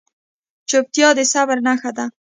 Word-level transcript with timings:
چپتیا، 0.69 1.09
د 1.17 1.19
صبر 1.33 1.57
نښه 1.65 1.91
ده. 1.97 2.05